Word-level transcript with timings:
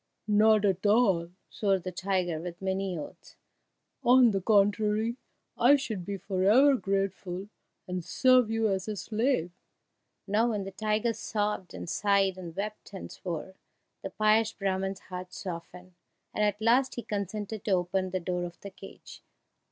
"Not 0.27 0.65
at 0.65 0.83
all!" 0.83 1.29
swore 1.51 1.77
the 1.77 1.91
tiger 1.91 2.39
with 2.41 2.59
many 2.59 2.97
oaths; 2.97 3.35
"on 4.03 4.31
the 4.31 4.41
contrary, 4.41 5.17
I 5.55 5.75
should 5.75 6.05
be 6.07 6.17
for 6.17 6.41
ever 6.43 6.73
grateful, 6.73 7.49
and 7.87 8.03
serve 8.03 8.49
you 8.49 8.67
as 8.67 8.87
a 8.87 8.95
slave!" 8.95 9.51
Now 10.25 10.49
when 10.49 10.63
the 10.63 10.71
tiger 10.71 11.13
sobbed 11.13 11.75
and 11.75 11.87
sighed 11.87 12.35
and 12.39 12.55
wept 12.55 12.93
and 12.93 13.11
swore, 13.11 13.53
the 14.01 14.09
pious 14.09 14.53
Brahman's 14.53 15.01
heart 15.01 15.33
softened, 15.33 15.93
and 16.33 16.43
at 16.43 16.59
last 16.59 16.95
he 16.95 17.03
consented 17.03 17.63
to 17.65 17.71
open 17.73 18.09
the 18.09 18.19
door 18.19 18.45
of 18.45 18.59
the 18.61 18.71
cage. 18.71 19.21